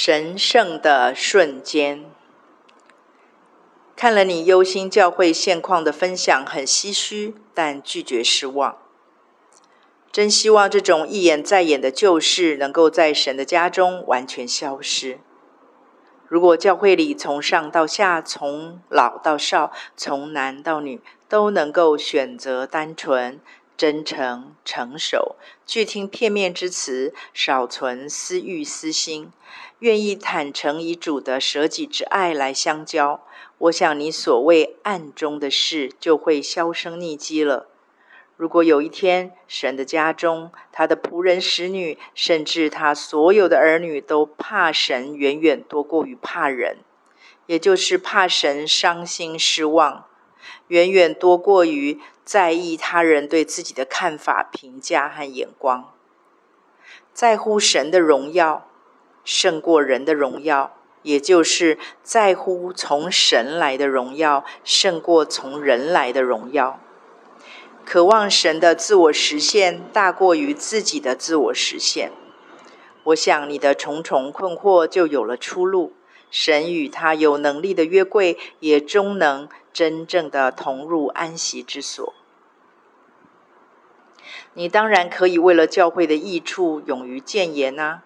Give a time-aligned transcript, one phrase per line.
[0.00, 2.04] 神圣的瞬间。
[3.96, 8.78] 看了你忧心教会现况的分享，很唏嘘，但拒绝失望。
[10.12, 15.18] 真希望这种一演再演的旧事能够在神的家中完全消失。
[16.28, 23.40] 如果教会里从上到下，从老到少，从男到女，都能够选择单纯、
[23.78, 29.30] 真诚、成熟，拒听片面之词，少存私欲私心，
[29.78, 33.24] 愿意坦诚以主的舍己之爱来相交，
[33.58, 37.68] 我想你所谓暗中的事就会销声匿迹了。
[38.36, 46.78] 如果有一天，神的家中，他的仆人、使女，甚至他所有的儿女，都怕神远远多过于怕人，
[47.46, 50.07] 也就是怕神伤心失望，
[50.68, 55.92] 远远多过于在意他人对自己的看法、评价和眼光，
[57.12, 58.68] 在乎神的荣耀
[59.24, 66.80] 胜过人的荣耀，也就是在乎从神来的荣耀胜过从人来的荣耀。
[67.84, 72.12] 渴望神的自我实现大过于自己的自我实现，
[73.04, 75.94] 我想你的重重困惑就有了出路。
[76.30, 82.14] 神与他有能力的约柜也终能真正的同入安息之所。
[84.54, 88.02] 你当然可以为了教会的益处勇于谏言呐、啊，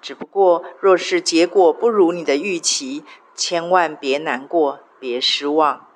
[0.00, 3.02] 只不过若是结果不如你的预期，
[3.34, 5.86] 千万别难过，别失望。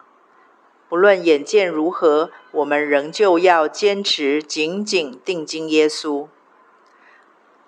[0.88, 6.28] 不论眼见如何，我们仍旧要坚持紧紧定睛耶稣。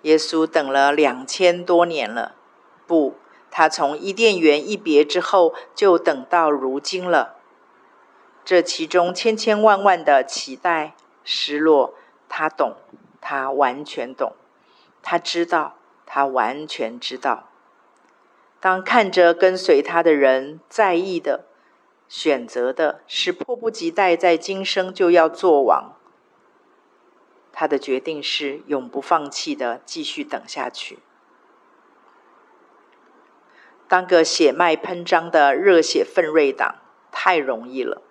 [0.03, 2.35] 耶稣等了两千多年了，
[2.85, 3.15] 不，
[3.57, 7.37] 他从伊甸园一别之后就等到如今了。
[8.43, 11.93] 这其中千千万万的期待、失落，
[12.27, 12.75] 他懂，
[13.21, 14.33] 他完全懂，
[15.01, 17.47] 他知道，他完全知道。
[18.59, 21.45] 当看着跟随他的人在意的。
[22.09, 25.95] 选择的是迫不及待在今生就要做王。
[27.53, 30.99] 他的决定是永不放弃的，继续等下去。
[33.87, 36.75] 当个血脉喷张的热血奋锐党
[37.11, 38.01] 太容易了，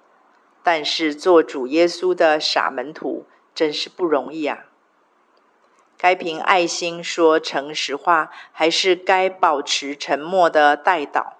[0.62, 4.66] 但是做主耶稣的傻门徒真是不容易啊！
[5.96, 11.34] 该凭爱心说诚实话，还是该保持沉默的代祷？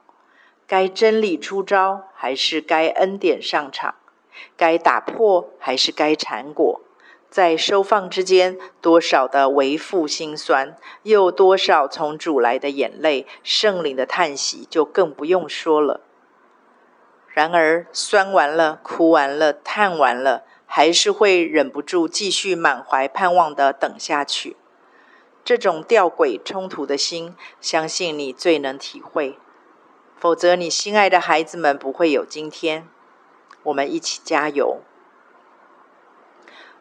[0.66, 3.96] 该真理出招，还是该恩典上场？
[4.56, 6.80] 该打破，还是该缠裹？
[7.34, 16.02] 在收放之间，多少的为父心酸，又多少从主来的眼泪、圣灵的叹息，就更不用说了。
[17.26, 24.56] 然而，酸完了，哭完了，叹完了，还是会忍不住继续满怀盼望的等下去。
[25.44, 29.40] 这种吊诡冲突的心，相信你最能体会。
[30.16, 32.86] 否则，你心爱的孩子们不会有今天。
[33.64, 34.82] 我们一起加油。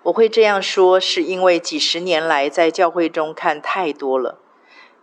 [0.04, 4.38] 我会这样说，是因为几十年来在教会中看太多了，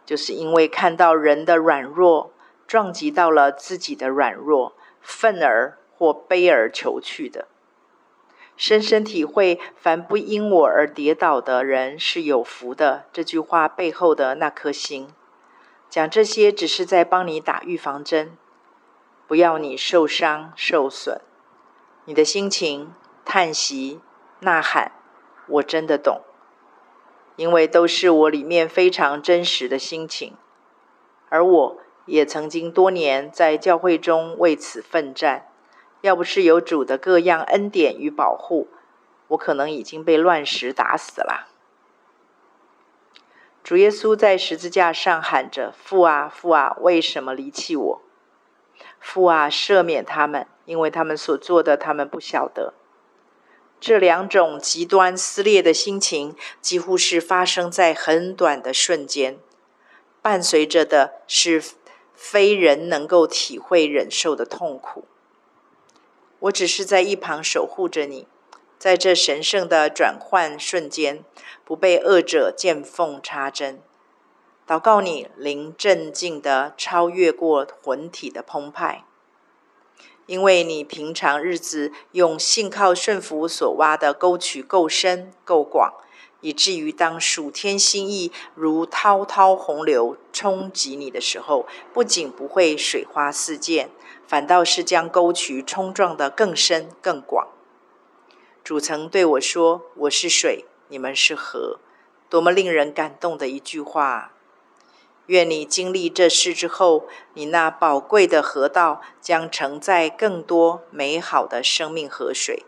[0.04, 2.32] 就是因为看到人的软弱
[2.66, 7.48] 撞击到了自己的软弱，愤而或悲而求去的，
[8.56, 15.08] 深深体会“凡不因我而跌倒的人是有福的”这句话背后的那颗心。
[15.88, 18.36] 讲这些只是在帮你打预防针，
[19.26, 21.22] 不要你受伤受损。
[22.04, 22.92] 你的心情、
[23.24, 24.00] 叹息、
[24.40, 24.92] 呐喊，
[25.46, 26.22] 我真的懂，
[27.36, 30.36] 因为都是我里面非常真实的心情。
[31.28, 35.46] 而我也曾经多年在教会中为此奋战，
[36.00, 38.68] 要不是有主的各样恩典与保护，
[39.28, 41.48] 我可能已经被乱石打死了。
[43.62, 48.02] 主耶稣在十字架上喊着：“父啊，父啊，为什么离弃我？
[48.98, 52.72] 父啊，赦免他们，因为他们所做的，他们不晓得。”
[53.80, 59.38] 这两种极端撕裂的心情，几乎是发生在很短的瞬间，
[60.20, 61.62] 伴随着的是
[62.14, 65.06] 非人能够体会忍受的痛苦。
[66.40, 68.28] 我只是在一旁守护着你。
[68.78, 71.22] 在这神圣的转换瞬间，
[71.66, 73.82] 不被恶者见缝插针。
[74.66, 79.04] 祷告你灵镇静的超越过魂体的澎湃，
[80.30, 85.92] 因为你平常日子用信靠顺服所挖的沟渠够深够广，
[86.40, 93.88] 以至于当属天心意如滔滔洪流冲击你的时候，不仅不会水花四溅，
[94.24, 97.48] 反倒是将沟渠冲撞得更深更广。
[98.62, 101.80] 主曾对我说：“我是水，你们是河。”
[102.30, 104.30] 多么令人感动的一句话！
[105.30, 112.64] 愿你经历这事之后，你那宝贵的河道将承载更多美好的生命河水，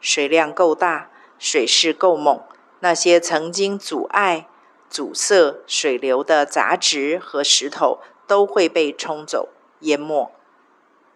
[0.00, 2.42] 水量够大，水势够猛，
[2.80, 4.48] 那些曾经阻碍、
[4.90, 9.50] 阻塞水流的杂质和石头都会被冲走、
[9.82, 10.32] 淹没。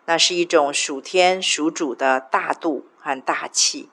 [0.05, 3.89] 那是一种属天属主的大度和大气，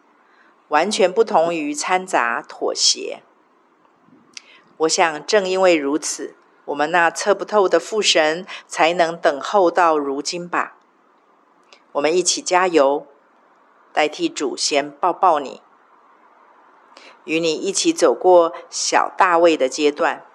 [0.67, 3.23] 完全不同于掺杂妥协。
[4.77, 6.35] 我想，正因为如此。
[6.65, 10.77] 我们那测不透的父神才能等候到如今吧。
[11.93, 13.05] 我们一起加油，
[13.91, 15.61] 代替主先抱抱你，
[17.25, 20.25] 与你一起走过小大卫的阶段，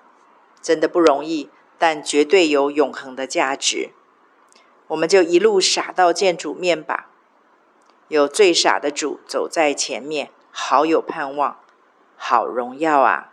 [0.60, 3.90] 真的不容易，但绝对有永恒的价值。
[4.88, 7.10] 我们就一路傻到见主面吧，
[8.08, 11.58] 有最傻的主走在前面，好有盼望，
[12.16, 13.32] 好荣耀啊！